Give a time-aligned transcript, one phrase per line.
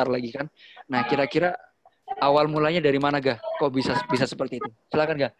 [0.00, 0.48] besar lagi kan.
[0.88, 1.52] Nah, kira-kira
[2.24, 3.36] awal mulanya dari mana gak?
[3.60, 4.70] Kok bisa bisa seperti itu?
[4.88, 5.36] Silakan gak?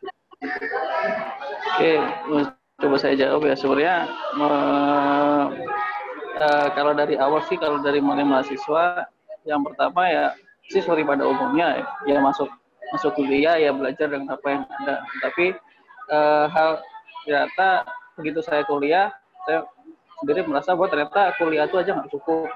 [1.80, 1.96] Oke,
[2.76, 3.56] coba saya jawab ya.
[3.56, 3.96] Sebenarnya
[4.36, 5.44] uh,
[6.36, 9.08] uh, kalau dari awal sih, kalau dari mulai mahasiswa,
[9.48, 10.24] yang pertama ya
[10.68, 12.52] sorry pada umumnya ya, ya masuk
[12.92, 15.00] masuk kuliah ya belajar dengan apa yang ada.
[15.24, 15.56] Tapi
[16.12, 16.84] uh, hal
[17.24, 17.88] ternyata
[18.20, 19.08] begitu saya kuliah,
[19.48, 19.64] saya
[20.20, 22.52] sendiri merasa bahwa ternyata kuliah itu aja nggak cukup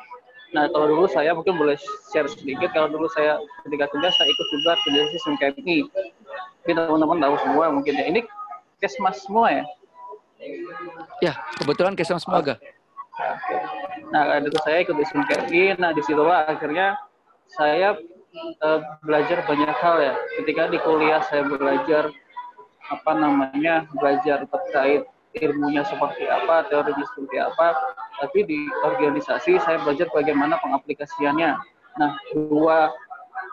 [0.55, 1.75] Nah, kalau dulu saya mungkin boleh
[2.15, 2.71] share sedikit.
[2.71, 5.79] Kalau dulu saya ketika kuliah saya ikut juga organisasi SMKMI.
[6.63, 8.07] Mungkin teman-teman tahu semua mungkin ya.
[8.07, 8.21] Ini
[8.79, 9.65] kesmas semua ya?
[11.19, 12.59] Ya, kebetulan kesmas semua gak?
[13.19, 13.57] Oke.
[14.15, 15.63] Nah, itu saya ikut di SMKMI.
[15.83, 17.02] Nah, di situ akhirnya
[17.51, 17.99] saya
[18.63, 20.15] uh, belajar banyak hal ya.
[20.39, 22.15] Ketika di kuliah saya belajar
[22.95, 25.02] apa namanya belajar terkait
[25.35, 27.75] ilmunya seperti apa, teorinya seperti apa,
[28.25, 31.61] tapi di organisasi saya belajar bagaimana pengaplikasiannya.
[32.01, 32.89] Nah, dua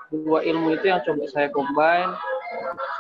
[0.07, 2.11] dua ilmu itu yang coba saya combine,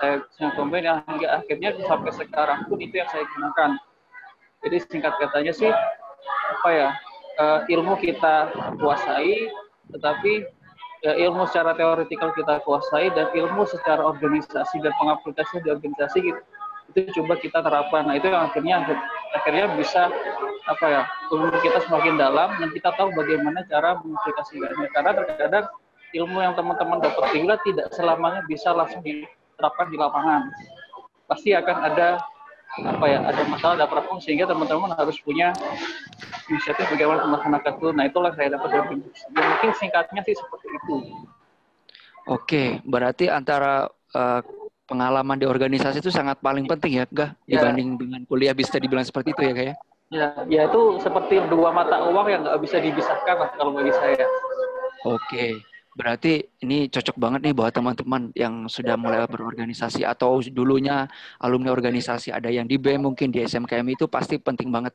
[0.03, 3.79] saya, saya combine yang hingga akhirnya sampai sekarang pun itu yang saya gunakan.
[4.67, 5.71] Jadi singkat katanya sih
[6.51, 6.89] apa ya
[7.39, 9.49] uh, ilmu kita kuasai,
[9.95, 10.43] tetapi
[11.07, 16.41] ya, ilmu secara teoritikal kita kuasai dan ilmu secara organisasi dan pengaplikasian di organisasi gitu
[16.91, 18.03] itu coba kita terapkan.
[18.03, 18.83] Nah itu yang akhirnya
[19.31, 20.11] akhirnya bisa
[20.69, 21.01] apa ya
[21.33, 24.87] ilmu kita semakin dalam dan kita tahu bagaimana cara mengaplikasikannya.
[24.93, 25.65] Karena terkadang
[26.11, 30.41] ilmu yang teman-teman dapat juga tidak selamanya bisa langsung diterapkan di lapangan.
[31.25, 32.19] Pasti akan ada
[32.71, 35.51] apa ya ada masalah ada problem sehingga teman-teman harus punya
[36.47, 37.87] inisiatif bagaimana melaksanakan itu.
[37.95, 40.95] Nah itulah saya dapat dari ya, mungkin singkatnya sih seperti itu.
[42.29, 44.41] Oke, berarti antara uh,
[44.85, 47.59] pengalaman di organisasi itu sangat paling penting ya, enggak ya.
[47.59, 49.75] dibanding dengan kuliah bisa dibilang seperti itu ya, kayak?
[50.11, 54.27] Ya, ya itu seperti dua mata uang yang nggak bisa dipisahkan lah kalau bagi saya.
[55.07, 55.63] Oke,
[55.95, 61.07] berarti ini cocok banget nih buat teman-teman yang sudah mulai berorganisasi atau dulunya
[61.39, 64.91] alumni organisasi ada yang di BEM mungkin di SMKM itu pasti penting banget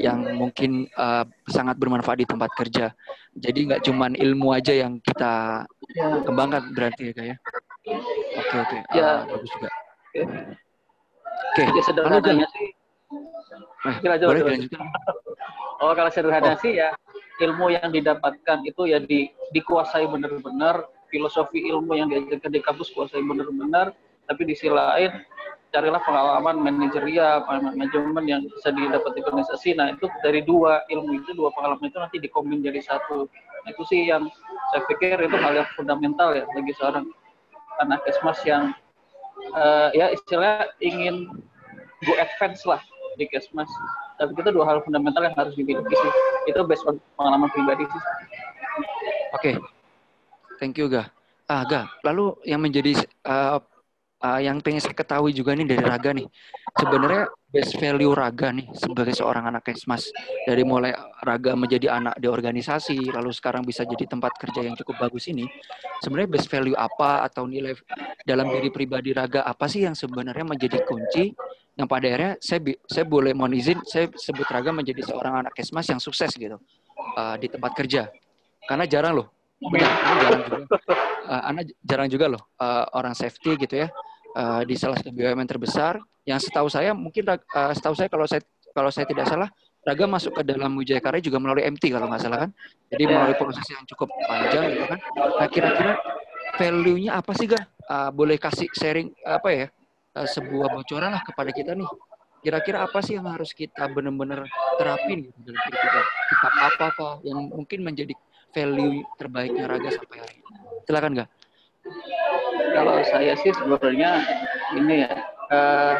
[0.00, 2.88] yang mungkin uh, sangat bermanfaat di tempat kerja.
[3.36, 6.24] Jadi nggak cuma ilmu aja yang kita ya.
[6.24, 7.28] kembangkan berarti ya kayak.
[7.28, 7.36] Ya?
[8.40, 8.78] Oke oke.
[8.96, 9.04] Ya.
[9.04, 9.68] Uh, bagus juga.
[9.68, 10.24] Oke.
[11.52, 11.66] Okay.
[11.68, 12.72] Ya sederhananya sih.
[13.82, 14.86] Eh, coba, boleh dilanjutkan.
[15.82, 16.58] Oh kalau sederhana oh.
[16.62, 16.94] sih ya
[17.42, 20.86] ilmu yang didapatkan itu ya di, dikuasai benar-benar.
[21.10, 23.90] Filosofi ilmu yang diajarkan di kampus kuasai benar-benar.
[24.30, 25.10] Tapi di sisi lain
[25.74, 29.74] carilah pengalaman manajerial manajemen yang bisa didapat di organisasi.
[29.74, 33.26] Nah itu dari dua ilmu itu dua pengalaman itu nanti dikombin jadi satu.
[33.26, 34.30] Nah, itu sih yang
[34.70, 37.10] saya pikir itu hal yang fundamental ya bagi seorang
[37.82, 38.70] anak kesmas yang
[39.58, 41.26] uh, ya istilahnya ingin
[42.06, 42.78] go advance lah
[43.16, 43.68] di kesmas
[44.20, 46.12] tapi itu dua hal fundamental yang harus dimiliki sih.
[46.46, 48.02] Itu based on pengalaman pribadi sih.
[49.34, 49.52] Oke.
[49.52, 49.54] Okay.
[50.62, 51.10] thank you ga.
[51.50, 52.94] Ah ga lalu yang menjadi
[53.26, 53.58] uh,
[54.22, 56.26] uh, yang pengen saya ketahui juga nih dari Raga nih.
[56.78, 60.08] Sebenarnya best value Raga nih sebagai seorang anak kesmas
[60.46, 65.10] dari mulai Raga menjadi anak di organisasi lalu sekarang bisa jadi tempat kerja yang cukup
[65.10, 65.44] bagus ini.
[66.00, 67.74] Sebenarnya best value apa atau nilai
[68.22, 71.34] dalam diri pribadi Raga apa sih yang sebenarnya menjadi kunci
[71.72, 75.88] yang pada akhirnya saya saya boleh mohon izin saya sebut Raga menjadi seorang anak kesmas
[75.88, 76.60] yang sukses gitu
[77.16, 78.12] uh, di tempat kerja
[78.68, 79.28] karena jarang loh
[79.62, 80.56] benar jarang juga
[81.28, 83.88] uh, anak jarang juga loh uh, orang safety gitu ya
[84.36, 85.96] uh, di salah satu BUMN terbesar
[86.28, 89.48] yang setahu saya mungkin uh, setahu saya kalau saya kalau saya tidak salah
[89.82, 92.50] Raga masuk ke dalam Wijaya Karya juga melalui MT kalau nggak salah kan.
[92.86, 94.98] Jadi melalui proses yang cukup panjang gitu kan.
[95.18, 95.92] Nah kira-kira
[96.54, 97.58] value-nya apa sih Ga?
[97.90, 99.66] Uh, boleh kasih sharing apa ya?
[100.12, 101.88] Uh, sebuah bocoran lah kepada kita nih.
[102.44, 104.44] Kira-kira apa sih yang harus kita benar-benar
[104.76, 106.00] terapin gitu dalam diri kita?
[106.28, 108.12] Kitab apa apa yang mungkin menjadi
[108.52, 110.52] value terbaiknya Raga sampai hari ini?
[110.84, 111.26] Silakan Ga.
[112.76, 114.10] Kalau saya sih sebenarnya
[114.76, 115.14] ini ya,
[115.48, 115.96] uh,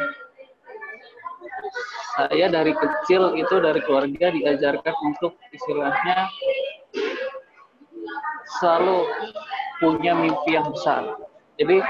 [2.21, 6.29] saya dari kecil itu dari keluarga diajarkan untuk istilahnya
[8.61, 9.09] selalu
[9.81, 11.17] punya mimpi yang besar.
[11.57, 11.81] Jadi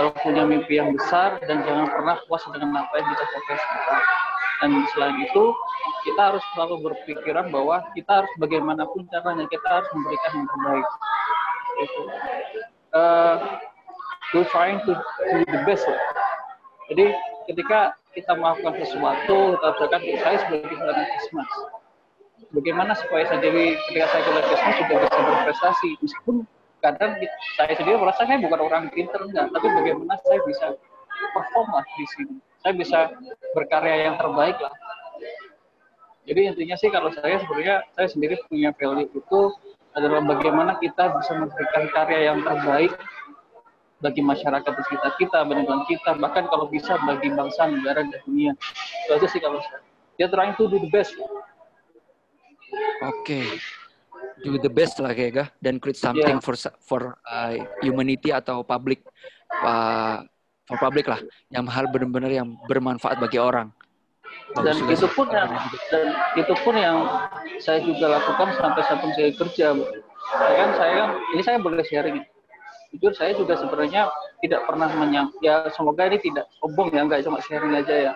[0.00, 4.04] selalu punya mimpi yang besar dan jangan pernah puas dengan apa yang kita capai sekarang.
[4.60, 5.44] Dan selain itu
[6.08, 10.88] kita harus selalu berpikiran bahwa kita harus bagaimanapun caranya kita harus memberikan yang terbaik.
[11.84, 12.02] Itu.
[12.96, 13.36] Uh,
[14.32, 15.84] we're trying to do the best.
[16.88, 17.12] Jadi
[17.52, 21.50] ketika kita melakukan sesuatu, kita misalkan saya sebagai seorang kismas,
[22.56, 26.36] bagaimana supaya saya jadi ketika saya kuliah kismas juga bisa berprestasi, meskipun
[26.80, 27.16] kadang
[27.56, 30.66] saya sendiri merasa saya bukan orang pinter enggak, tapi bagaimana saya bisa
[31.36, 32.34] perform lah di sini,
[32.64, 32.98] saya bisa
[33.52, 34.72] berkarya yang terbaik lah.
[36.24, 39.40] Jadi intinya sih kalau saya sebenarnya saya sendiri punya value itu
[39.96, 42.92] adalah bagaimana kita bisa memberikan karya yang terbaik
[44.00, 48.52] bagi masyarakat di sekitar kita, lingkungan kita, bahkan kalau bisa bagi bangsa, negara, dan dunia.
[49.04, 49.84] Itu aja sih kalau saya.
[50.16, 51.16] Dia trying to do the best.
[53.04, 53.60] Oke.
[54.40, 56.44] Do the best lah kayak dan create something yeah.
[56.44, 57.54] for for uh,
[57.84, 59.04] humanity atau public
[59.60, 60.24] uh,
[60.64, 61.20] for public lah
[61.52, 63.68] yang hal benar-benar yang bermanfaat bagi orang.
[64.62, 65.50] dan itu pun yang
[65.90, 66.06] dan
[66.38, 66.98] itu pun yang
[67.58, 69.68] saya juga lakukan sampai saat saya kerja.
[70.30, 72.22] Ya kan saya kan ini saya boleh sharing
[72.90, 74.10] jujur saya juga sebenarnya
[74.42, 78.12] tidak pernah menyang ya semoga ini tidak sombong ya nggak cuma sharing aja ya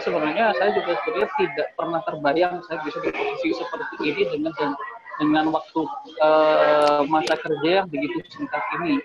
[0.00, 4.72] sebenarnya saya juga sebenarnya tidak pernah terbayang saya bisa di posisi seperti ini dengan
[5.20, 5.80] dengan waktu
[6.24, 8.98] uh, masa kerja yang begitu singkat ini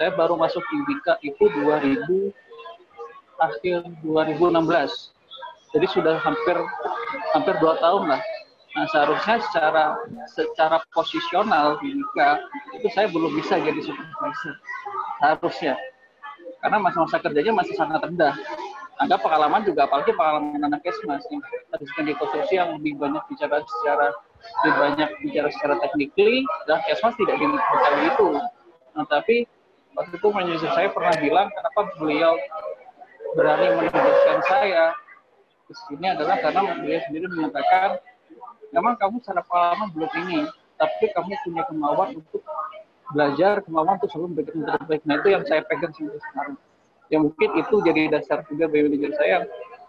[0.00, 2.32] saya baru masuk di Wika itu 2000
[3.38, 6.56] akhir 2016 jadi sudah hampir
[7.36, 8.22] hampir dua tahun lah
[8.78, 9.84] Nah, seharusnya secara
[10.30, 12.38] secara posisional juga
[12.78, 14.54] itu saya belum bisa jadi supervisor.
[15.18, 15.74] Seharusnya.
[16.62, 18.38] Karena masa-masa kerjanya masih sangat rendah.
[19.02, 21.42] Ada pengalaman juga, apalagi pengalaman anak kesmas yang
[21.74, 24.14] tadi di konstruksi yang lebih banyak bicara secara
[24.64, 28.28] lebih banyak bicara secara teknikly, dan kesmas tidak bicara itu.
[28.94, 29.46] Nah, tapi
[29.94, 32.34] waktu itu manajer saya pernah bilang kenapa beliau
[33.34, 34.84] berani menugaskan saya
[35.68, 38.00] di sini adalah karena beliau sendiri menyatakan
[38.72, 40.40] memang kamu secara pengalaman belum ini,
[40.80, 42.42] tapi kamu punya kemauan untuk
[43.12, 45.02] belajar, kemauan untuk selalu memberikan yang terbaik.
[45.04, 46.56] Nah itu yang saya pegang sampai sekarang.
[47.08, 49.36] Yang mungkin itu jadi dasar juga bagi manajer saya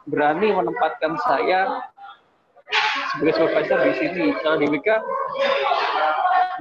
[0.07, 1.83] berani menempatkan saya
[3.15, 4.23] sebagai supervisor di sini.
[4.41, 4.95] Kalau di Wika,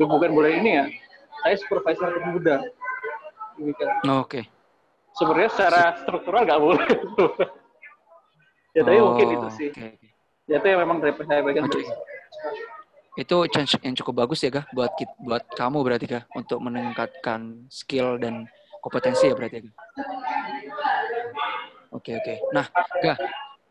[0.01, 0.85] bukan boleh ini ya,
[1.45, 2.09] saya supervisor
[3.59, 3.83] Oh, Oke.
[4.07, 4.45] Okay.
[5.19, 6.87] Sebenarnya secara struktural nggak boleh.
[8.79, 9.69] ya tapi oh, mungkin itu sih.
[9.75, 9.99] Okay.
[10.47, 11.67] Ya itu yang memang dari saya pegang.
[11.67, 11.83] Okay
[13.19, 14.95] itu chance yang cukup bagus ya kak buat
[15.27, 18.47] buat kamu berarti kak untuk meningkatkan skill dan
[18.79, 19.75] kompetensi ya berarti kak.
[21.91, 22.35] Oke oke.
[22.55, 22.71] Nah
[23.03, 23.19] kak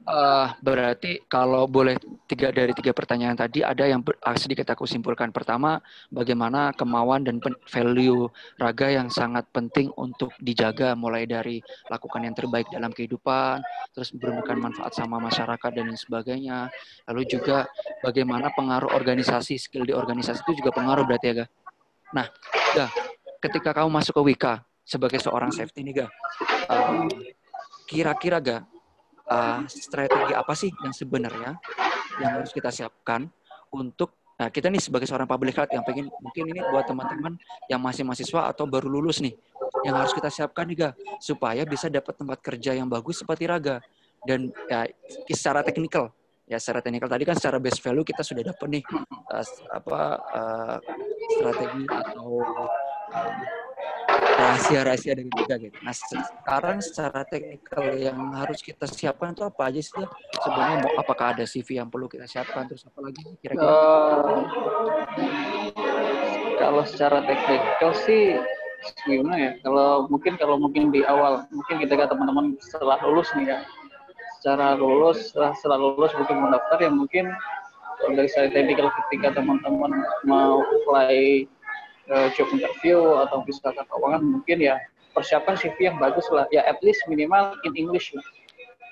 [0.05, 1.97] uh, berarti kalau boleh
[2.29, 5.33] tiga dari tiga pertanyaan tadi ada yang ah, sedikit aku simpulkan.
[5.33, 5.81] Pertama,
[6.13, 8.29] bagaimana kemauan dan value
[8.61, 13.63] raga yang sangat penting untuk dijaga mulai dari lakukan yang terbaik dalam kehidupan,
[13.95, 16.69] terus memberikan manfaat sama masyarakat dan lain sebagainya.
[17.09, 17.65] Lalu juga
[18.05, 21.45] bagaimana pengaruh organisasi, skill di organisasi itu juga pengaruh berarti ya?
[22.13, 22.27] Nah,
[22.75, 22.87] Ga,
[23.43, 24.53] ketika kamu masuk ke Wika
[24.87, 26.07] sebagai seorang safety nih, Ga,
[26.71, 27.07] uh,
[27.87, 28.57] kira-kira, Ga,
[29.29, 31.51] uh, strategi apa sih yang sebenarnya
[32.17, 33.27] yang harus kita siapkan
[33.71, 37.41] untuk nah kita nih sebagai seorang public health yang pengen mungkin ini buat teman-teman
[37.73, 39.33] yang masih mahasiswa atau baru lulus nih
[39.81, 43.81] yang harus kita siapkan nih ga supaya bisa dapat tempat kerja yang bagus seperti Raga.
[44.25, 44.83] Dan ya
[45.29, 46.11] secara teknikal
[46.47, 48.83] ya secara teknikal tadi kan secara base value kita sudah dapat nih
[49.35, 49.45] uh,
[49.75, 50.01] apa
[50.31, 50.77] uh,
[51.37, 52.39] strategi atau
[53.11, 53.66] uh,
[54.37, 55.77] rahasia-rahasia dari kita gitu.
[55.81, 60.05] Nah sekarang secara teknikal yang harus kita siapkan itu apa aja sih?
[60.45, 63.65] Sebenarnya apakah ada CV yang perlu kita siapkan terus apa lagi kira-kira?
[63.65, 64.45] Uh,
[66.61, 68.37] kalau secara teknikal sih
[69.09, 69.51] gimana ya?
[69.65, 73.59] Kalau mungkin kalau mungkin di awal mungkin kita teman-teman setelah lulus nih ya,
[74.37, 77.25] secara lulus setelah, setelah lulus mungkin mendaftar yang mungkin
[78.13, 81.49] dari saya teknikal ketika teman-teman mau apply
[82.11, 84.75] uh, job interview atau wisata keuangan mungkin ya
[85.15, 88.25] persiapkan CV yang bagus lah ya at least minimal in English lah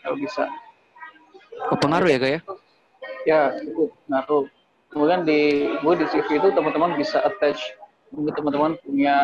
[0.05, 0.45] kalau bisa.
[1.74, 2.34] Oh, pengaruh ya kayak?
[2.34, 2.41] Ya?
[3.25, 4.45] ya itu ngaruh.
[4.93, 7.60] Kemudian di gue di CV itu teman-teman bisa attach
[8.13, 9.17] mungkin teman-teman punya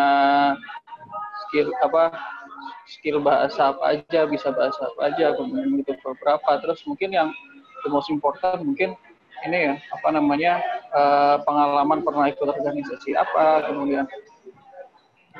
[1.48, 2.12] skill apa
[2.90, 7.30] skill bahasa apa aja bisa bahasa apa aja kemudian itu beberapa terus mungkin yang
[7.86, 8.98] the most important mungkin
[9.48, 10.54] ini ya apa namanya
[10.94, 14.06] uh, pengalaman pernah ikut organisasi apa kemudian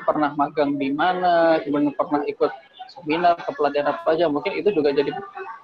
[0.02, 2.50] pernah magang di mana kemudian pernah ikut
[2.90, 5.14] seminar kepelatihan apa aja mungkin itu juga jadi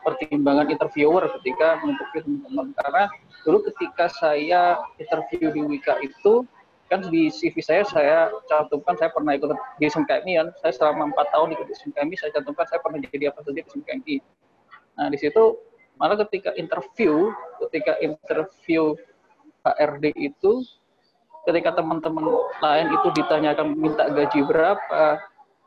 [0.00, 2.66] pertimbangan interviewer ketika menginterview teman-teman.
[2.72, 3.04] Karena
[3.44, 6.48] dulu ketika saya interview di Wika itu
[6.88, 10.48] kan di CV saya saya cantumkan saya pernah ikut di SMKMI kan.
[10.64, 13.62] Saya selama empat tahun ikut di SMKMI saya cantumkan saya pernah jadi apa saja di
[13.68, 14.16] SMKMI
[14.98, 15.54] nah di situ
[15.98, 17.34] malah ketika interview
[17.66, 18.94] ketika interview
[19.66, 20.64] HRD itu
[21.44, 22.24] ketika teman-teman
[22.60, 25.18] lain itu ditanyakan minta gaji berapa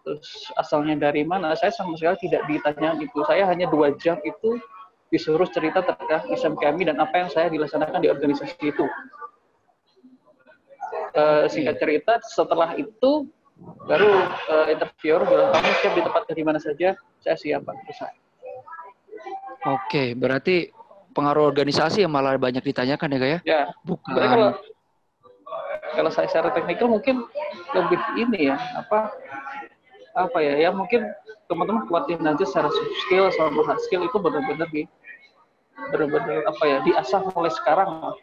[0.02, 3.22] terus asalnya dari mana saya sama sekali tidak ditanya itu.
[3.26, 4.58] Saya hanya dua jam itu
[5.14, 8.86] disuruh cerita terkait Islam kami dan apa yang saya dilaksanakan di organisasi itu.
[11.12, 13.28] Uh, singkat cerita setelah itu
[13.84, 14.10] baru
[14.48, 16.96] uh, interviewer bilang kamu siap di tempat di mana saja?
[17.20, 17.76] Saya siap pak.
[17.94, 18.16] Saya
[19.62, 20.74] Oke, berarti
[21.14, 23.40] pengaruh organisasi yang malah banyak ditanyakan ya, Kak ya?
[23.46, 23.62] Ya.
[23.86, 24.50] Bukan kalau
[25.92, 27.28] kalau saya secara teknikal mungkin
[27.76, 29.12] lebih ini ya apa
[30.16, 31.08] apa ya ya mungkin
[31.52, 34.88] teman-teman kuatin aja secara soft skill sama hard skill itu benar-benar di
[35.92, 38.16] benar-benar apa ya diasah mulai sekarang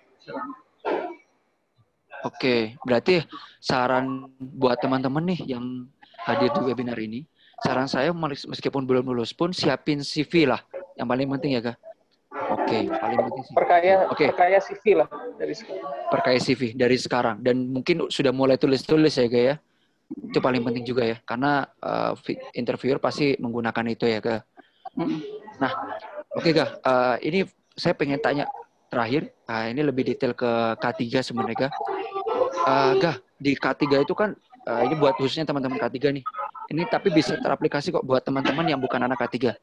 [2.26, 3.22] Oke, berarti
[3.62, 5.86] saran buat teman-teman nih yang
[6.26, 7.22] hadir di webinar ini,
[7.62, 10.58] saran saya meskipun belum lulus pun siapin CV lah,
[10.98, 11.76] yang paling penting ya kak.
[12.28, 13.54] Oke, paling penting sih.
[13.56, 14.26] Perkaya, Oke.
[14.34, 15.84] perkaya CV lah dari sekarang.
[16.12, 19.54] Perkaya CV dari sekarang dan mungkin sudah mulai tulis-tulis ya kak ya.
[20.08, 22.16] Itu paling penting juga ya, karena uh,
[22.56, 24.40] interviewer pasti menggunakan itu ya kak.
[25.60, 25.72] Nah,
[26.36, 27.44] oke kak, uh, ini
[27.76, 28.48] saya pengen tanya
[28.88, 31.72] terakhir, uh, ini lebih detail ke K3 sebenarnya kak
[32.68, 34.34] uh, Gah, di K3 itu kan
[34.68, 36.24] uh, ini buat khususnya teman-teman K3 nih.
[36.68, 39.56] Ini tapi bisa teraplikasi kok buat teman-teman yang bukan anak K3.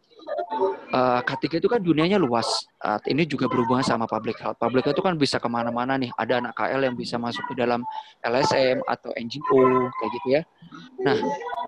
[0.90, 2.66] Uh, K3 itu kan dunianya luas.
[2.82, 4.58] Uh, ini juga berhubungan sama public health.
[4.58, 6.10] Public health itu kan bisa ke mana-mana nih.
[6.18, 7.86] Ada anak KL yang bisa masuk ke dalam
[8.26, 10.42] LSM atau NGO kayak gitu ya.
[11.06, 11.18] Nah,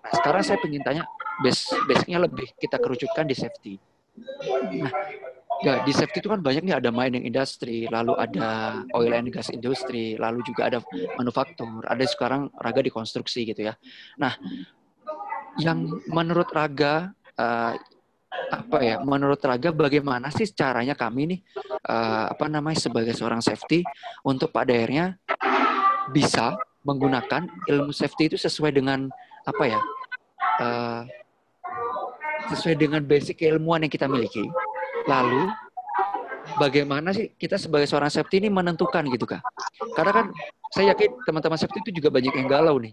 [0.01, 1.03] nah sekarang saya ingin tanya
[1.45, 3.77] base basicnya lebih kita kerucutkan di safety.
[4.73, 4.89] Nah,
[5.57, 9.49] Ya, di safety itu kan banyak nih ada mining industry, lalu ada oil and gas
[9.49, 10.79] industry, lalu juga ada
[11.17, 13.73] manufaktur, ada sekarang raga di konstruksi gitu ya.
[14.21, 14.37] Nah,
[15.61, 17.73] yang menurut raga uh,
[18.51, 18.95] apa ya?
[19.01, 21.39] Menurut raga bagaimana sih caranya kami nih
[21.87, 23.83] uh, apa namanya sebagai seorang safety
[24.25, 25.17] untuk pada akhirnya
[26.13, 26.55] bisa
[26.87, 29.11] menggunakan ilmu safety itu sesuai dengan
[29.43, 29.81] apa ya?
[30.57, 31.01] Uh,
[32.47, 34.47] sesuai dengan basic keilmuan yang kita miliki
[35.07, 35.47] Lalu
[36.59, 39.41] bagaimana sih kita sebagai seorang safety ini menentukan gitu kak?
[39.95, 40.25] Karena kan
[40.75, 42.91] saya yakin teman-teman safety itu juga banyak yang galau nih.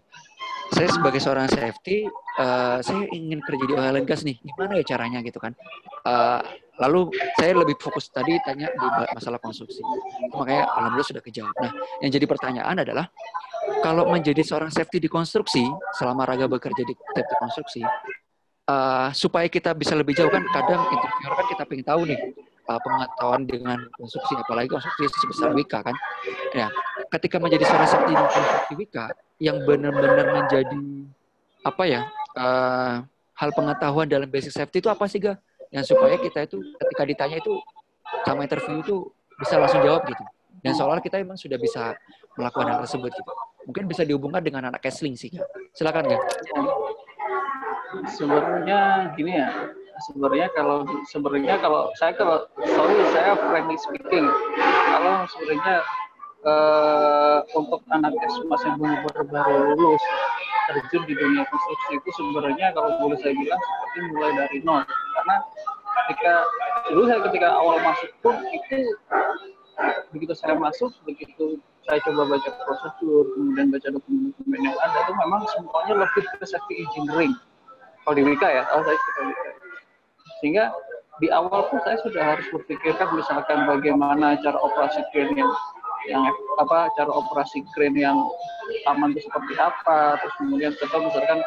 [0.73, 2.09] Saya sebagai seorang safety,
[2.41, 4.41] uh, saya ingin kerja di oil and gas nih.
[4.41, 5.53] Gimana ya caranya gitu kan?
[6.09, 6.41] Uh,
[6.81, 9.85] lalu saya lebih fokus tadi tanya di masalah konstruksi.
[10.33, 11.55] Makanya alhamdulillah sudah kejawab.
[11.61, 13.07] Nah, yang jadi pertanyaan adalah
[13.85, 15.69] kalau menjadi seorang safety di konstruksi
[16.01, 17.83] selama raga bekerja di safety konstruksi,
[18.69, 22.21] uh, supaya kita bisa lebih jauh kan kadang interviewer kan kita pengen tahu nih
[22.69, 25.97] uh, pengetahuan dengan konstruksi apalagi konstruksi sebesar Wika kan
[26.57, 26.69] ya
[27.19, 28.13] ketika menjadi seorang sakti
[28.75, 30.83] Wika yang benar-benar menjadi
[31.65, 32.01] apa ya
[32.35, 35.39] uh, hal pengetahuan dalam basic safety itu apa sih ga?
[35.71, 37.59] Yang supaya kita itu ketika ditanya itu
[38.23, 38.97] sama interview itu
[39.39, 40.25] bisa langsung jawab gitu.
[40.63, 41.93] Dan seolah kita memang sudah bisa
[42.39, 43.33] melakukan hal tersebut gitu.
[43.65, 45.43] Mungkin bisa dihubungkan dengan anak Kesling sih ga.
[45.75, 46.19] Silakan ga.
[48.11, 48.79] Sebenarnya
[49.15, 49.49] gini ya
[50.11, 54.27] sebenarnya kalau sebenarnya kalau saya kalau sorry saya frankly speaking
[54.91, 55.87] kalau sebenarnya
[56.45, 60.03] uh, untuk anak SMA yang baru baru lulus
[60.65, 64.81] terjun di dunia konstruksi itu sebenarnya kalau boleh saya bilang seperti mulai dari nol.
[64.87, 65.37] Karena
[66.05, 66.35] ketika
[66.89, 68.79] dulu saya ketika awal masuk pun itu
[70.15, 75.43] begitu saya masuk begitu saya coba baca prosedur kemudian baca dokumen-dokumen yang ada itu memang
[75.53, 77.35] semuanya lebih ke safety engineering.
[78.05, 79.51] Kalau di Wika ya oh saya suka Wika
[80.41, 80.65] sehingga
[81.23, 85.51] di awal pun saya sudah harus berpikirkan misalkan bagaimana cara operasi crane yang
[86.09, 86.25] yang
[86.61, 88.19] apa cara operasi crane yang
[88.91, 91.41] aman itu seperti apa terus kemudian contoh misalkan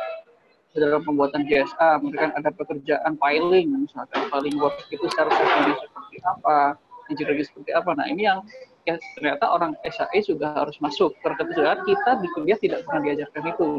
[0.77, 6.77] dalam pembuatan GSA mereka ada pekerjaan piling misalkan piling work itu secara teknis seperti apa
[7.09, 7.91] engineering seperti apa.
[7.95, 8.43] Nah ini yang
[8.83, 11.15] ya, ternyata orang SAE juga harus masuk.
[11.23, 13.69] Ternyata kita di kuliah tidak pernah diajarkan itu.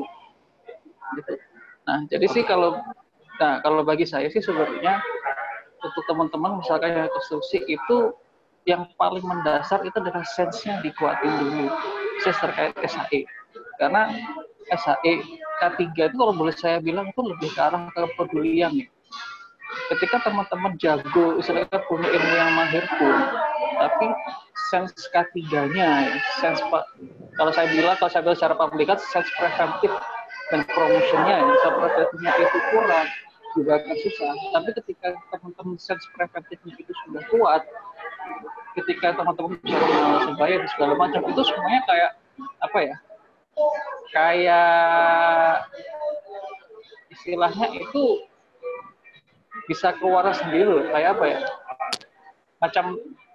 [1.16, 1.32] Gitu.
[1.88, 2.76] Nah, jadi sih kalau
[3.38, 5.00] nah kalau bagi saya sih sebenarnya
[5.78, 8.12] untuk teman-teman misalkan yang konstruksi itu
[8.68, 11.72] yang paling mendasar itu adalah sense-nya dikuatin dulu
[12.20, 13.25] sense terkait SAE
[13.80, 14.12] karena
[14.68, 15.25] SAE
[15.64, 18.87] K3 itu kalau boleh saya bilang itu lebih ke arah kepedulian ya
[19.96, 23.16] ketika teman-teman jago istilahnya punya ilmu yang mahir pun
[23.80, 24.06] tapi
[24.68, 26.60] sense K3-nya sense
[27.40, 29.96] kalau saya bilang kalau saya bilang secara publikat sense preventif
[30.52, 33.06] dan promotionnya ya, itu kurang
[33.56, 34.32] juga akan susah.
[34.56, 37.62] Tapi ketika teman-teman sense preventifnya itu sudah kuat,
[38.78, 42.11] ketika teman-teman bisa mengawasi bayar segala macam itu semuanya kayak
[42.62, 42.97] apa ya?
[44.14, 45.54] Kayak
[47.11, 48.04] istilahnya itu
[49.66, 50.85] bisa keluar sendiri loh.
[50.88, 51.40] Kayak apa ya?
[52.58, 52.85] Macam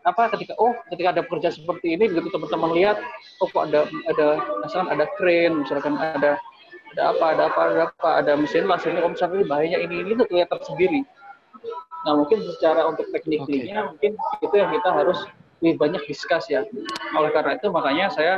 [0.04, 3.00] apa ketika oh ketika ada pekerjaan seperti ini begitu teman-teman lihat
[3.40, 4.28] oh kok ada ada
[4.60, 6.36] misalkan ada crane misalkan ada
[6.94, 10.12] ada apa ada apa ada apa ada mesin las ini om ini bahayanya ini ini
[10.20, 11.08] tuh kelihatan sendiri
[12.04, 13.88] nah mungkin secara untuk tekniknya okay.
[13.88, 14.12] mungkin
[14.44, 15.20] itu yang kita harus
[15.64, 16.68] lebih banyak diskus ya.
[17.16, 18.36] Oleh karena itu makanya saya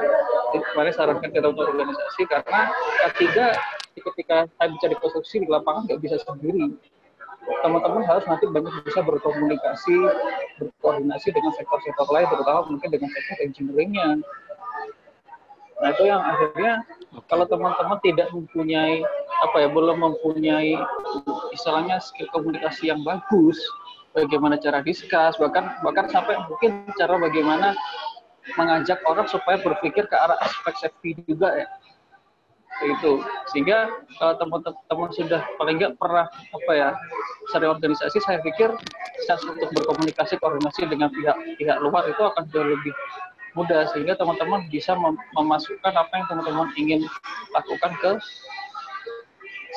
[0.53, 2.69] kemarin sarankan ke teman organisasi karena
[3.09, 3.57] ketiga
[3.97, 6.77] ketika saya bisa dikonstruksi di lapangan nggak bisa sendiri.
[7.65, 9.97] Teman-teman harus nanti banyak bisa berkomunikasi
[10.61, 14.21] berkoordinasi dengan sektor-sektor lain terutama mungkin dengan sektor engineeringnya.
[15.81, 16.85] Nah itu yang akhirnya
[17.25, 19.01] kalau teman-teman tidak mempunyai
[19.43, 20.79] apa ya belum mempunyai
[21.51, 23.59] istilahnya skill komunikasi yang bagus,
[24.15, 27.75] bagaimana cara diskus bahkan bahkan sampai mungkin cara bagaimana
[28.55, 31.67] mengajak orang supaya berpikir ke arah aspek safety juga ya.
[32.83, 33.87] Itu sehingga
[34.19, 36.89] kalau teman-teman sudah paling nggak pernah apa ya
[37.51, 38.67] sering organisasi saya pikir
[39.23, 42.91] chance untuk berkomunikasi koordinasi dengan pihak pihak luar itu akan jauh lebih
[43.55, 47.01] mudah sehingga teman-teman bisa mem memasukkan apa yang teman-teman ingin
[47.55, 48.11] lakukan ke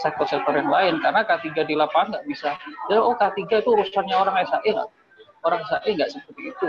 [0.00, 1.02] sektor-sektor yang lain.
[1.02, 2.54] Karena K3 di lapangan nggak bisa.
[2.90, 4.90] Ya oh K3 itu urusannya orang SAE nggak?
[5.46, 6.68] Orang SAE nggak seperti itu.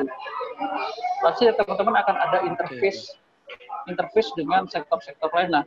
[1.21, 3.17] Pasti teman-teman akan ada interface
[3.89, 5.49] interface dengan sektor-sektor lain.
[5.53, 5.63] Nah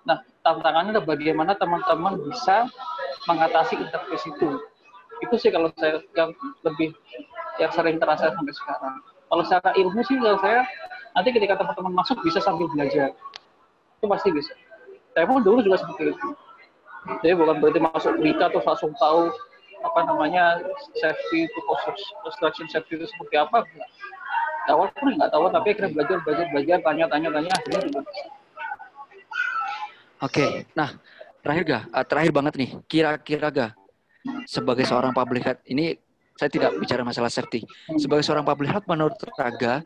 [0.00, 2.66] nah tantangannya adalah bagaimana teman-teman bisa
[3.28, 4.48] mengatasi interface itu.
[5.20, 6.32] Itu sih kalau saya yang
[6.64, 6.96] lebih
[7.60, 8.94] yang sering terasa sampai sekarang.
[9.30, 10.64] Kalau secara ilmu sih kalau saya
[11.12, 13.12] nanti ketika teman-teman masuk bisa sambil belajar.
[14.00, 14.54] Itu pasti bisa.
[15.14, 16.28] Saya dulu juga seperti itu.
[17.24, 19.32] Jadi bukan berarti masuk berita terus langsung tahu
[19.80, 20.60] apa namanya
[21.00, 21.58] safety itu
[22.22, 23.64] construction safety itu seperti apa.
[24.68, 27.52] Awal pun nggak tahu, tapi akhirnya belajar, belajar, belajar, tanya, tanya, tanya.
[30.20, 30.94] Oke, nah
[31.40, 33.68] terakhir ga, uh, terakhir banget nih, kira-kira ga
[34.44, 35.96] sebagai seorang public health ini
[36.36, 37.64] saya tidak bicara masalah safety.
[37.96, 39.80] Sebagai seorang public health menurut Raga,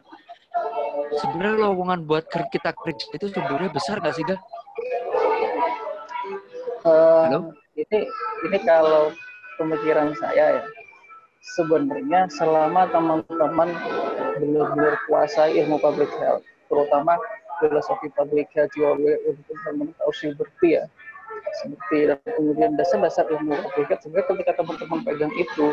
[1.23, 4.39] sebenarnya lowongan buat kita kerja itu sebenarnya besar nggak sih, Ga?
[6.85, 7.41] Uh, Halo?
[7.81, 8.05] Ini
[8.45, 9.09] ini kalau
[9.57, 10.65] pemikiran saya ya,
[11.57, 13.73] sebenarnya selama teman-teman
[14.37, 17.17] benar-benar kuasai ilmu public health, terutama
[17.57, 20.85] filosofi public health, untuk teman-teman tahu seperti ya,
[21.65, 25.67] seperti dan kemudian dasar-dasar ilmu hakikat sebenarnya ketika teman-teman pegang itu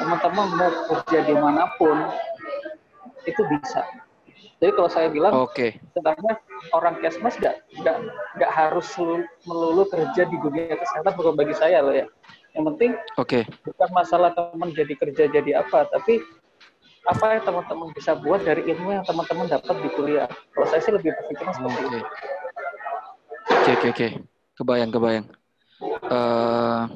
[0.00, 2.00] teman-teman mau kerja di mana pun
[3.28, 3.84] itu bisa
[4.56, 5.76] jadi kalau saya bilang okay.
[5.92, 6.40] sebenarnya
[6.72, 7.96] orang kesmas nggak nggak
[8.40, 8.88] nggak harus
[9.44, 12.06] melulu kerja di dunia kesehatan bukan bagi saya loh ya
[12.56, 13.44] yang penting okay.
[13.68, 16.24] bukan masalah teman jadi kerja jadi apa tapi
[17.06, 20.26] apa yang teman-teman bisa buat dari ilmu yang teman-teman dapat di kuliah.
[20.26, 21.98] Kalau saya sih lebih berpikir seperti itu.
[23.46, 24.08] Oke, oke, oke
[24.56, 25.26] kebayang kebayang
[26.08, 26.88] uh,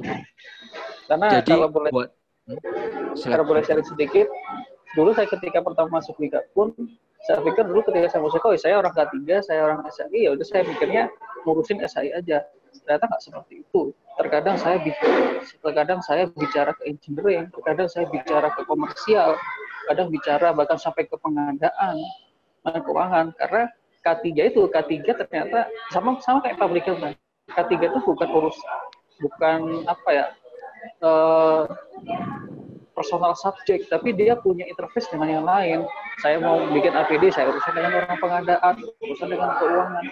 [1.07, 2.09] karena jadi, kalau boleh buat,
[2.49, 3.29] hmm?
[3.29, 4.27] kalau boleh sharing sedikit
[4.97, 6.73] dulu saya ketika pertama masuk liga pun
[7.29, 10.47] saya pikir dulu ketika saya masuk oh saya orang K3 saya orang SAI ya udah
[10.47, 11.03] saya pikirnya
[11.45, 12.45] ngurusin SAI aja.
[12.71, 13.93] Ternyata nggak seperti itu.
[14.17, 14.77] Terkadang saya
[15.61, 19.37] terkadang saya bicara ke engineering terkadang saya bicara ke komersial
[19.89, 21.97] kadang bicara bahkan sampai ke pengadaan
[22.65, 23.37] keuangan.
[23.37, 23.63] Karena
[24.01, 27.05] K3 itu K3 ternyata sama sama kayak public health
[27.53, 28.57] K3 itu bukan urus
[29.21, 30.27] bukan apa ya
[31.05, 31.69] uh,
[33.01, 35.89] personal subject, tapi dia punya interface dengan yang lain.
[36.21, 40.05] Saya mau bikin APD, saya urusan dengan orang pengadaan, urusan dengan keuangan.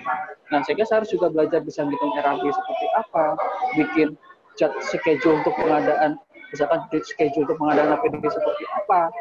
[0.49, 3.37] Nah, sehingga saya harus juga belajar bisa bikin RAB seperti apa,
[3.77, 4.09] bikin
[4.57, 6.17] chat schedule untuk pengadaan,
[6.49, 9.13] misalkan schedule untuk pengadaan APD seperti apa.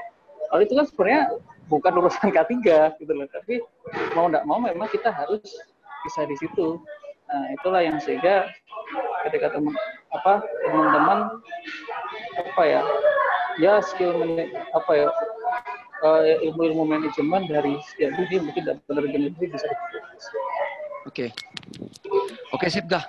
[0.48, 1.22] Kalau itu kan sebenarnya
[1.68, 2.56] bukan urusan K3
[3.04, 3.60] gitu loh, tapi
[4.16, 5.44] mau tidak mau memang kita harus
[6.08, 6.80] bisa di situ.
[7.28, 8.48] Nah, itulah yang sehingga
[9.28, 9.76] ketika teman
[10.16, 11.20] apa teman-teman
[12.40, 12.82] apa ya
[13.58, 14.14] ya skill
[14.74, 15.10] apa ya
[16.06, 19.68] uh, ilmu-ilmu manajemen dari ya ini mungkin penerjemahan ini bisa
[21.08, 21.32] Oke,
[22.52, 23.00] oke sip dah.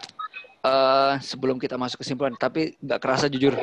[0.63, 3.59] Uh, sebelum kita masuk kesimpulan, tapi nggak kerasa jujur,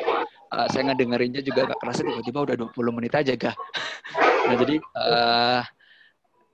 [0.52, 3.56] uh, saya dengerinnya juga nggak kerasa tiba-tiba udah 20 menit aja gak.
[4.46, 5.60] nah jadi uh,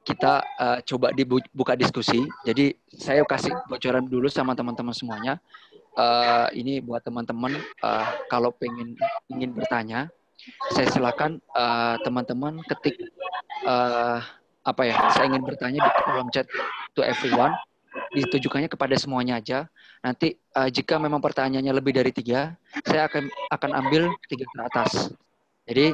[0.02, 2.22] kita uh, coba dibuka diskusi.
[2.46, 5.42] Jadi saya kasih bocoran dulu sama teman-teman semuanya.
[5.92, 8.96] Uh, ini buat teman-teman uh, kalau pengen
[9.28, 10.08] ingin bertanya,
[10.74, 12.98] saya silakan uh, teman-teman ketik
[13.66, 14.18] uh,
[14.62, 14.96] apa ya?
[15.14, 16.46] Saya ingin bertanya di kolom chat
[16.94, 17.55] to everyone.
[18.12, 19.68] Ditujukannya kepada semuanya aja.
[20.00, 25.12] Nanti uh, jika memang pertanyaannya lebih dari tiga, saya akan akan ambil tiga ke atas.
[25.68, 25.92] Jadi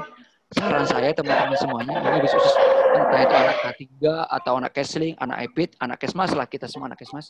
[0.55, 2.55] saran saya teman-teman semuanya ini khusus
[2.97, 3.85] entah itu anak K3
[4.33, 7.29] atau anak Kesling, anak EPIT, anak Kesmas lah kita semua anak Kesmas.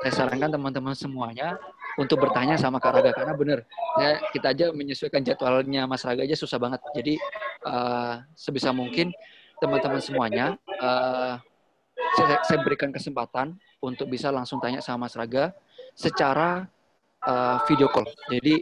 [0.00, 1.60] Saya sarankan teman-teman semuanya
[1.96, 3.58] untuk bertanya sama Kak Raga karena benar
[3.96, 6.80] ya kita aja menyesuaikan jadwalnya Mas Raga aja susah banget.
[6.92, 7.14] Jadi
[7.64, 9.12] uh, sebisa mungkin
[9.56, 11.40] teman-teman semuanya uh,
[12.20, 15.56] saya, saya berikan kesempatan untuk bisa langsung tanya sama Mas Raga
[15.96, 16.68] secara
[17.24, 18.04] uh, video call.
[18.28, 18.60] Jadi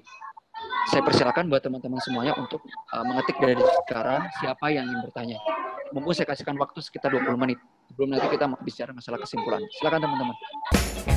[0.86, 2.62] saya persilakan buat teman-teman semuanya untuk
[2.94, 5.38] uh, mengetik dari sekarang siapa yang ingin bertanya
[5.94, 9.62] mumpung saya kasihkan waktu sekitar 20 menit sebelum nanti kita bicara masalah kesimpulan.
[9.78, 11.13] Silakan teman-teman.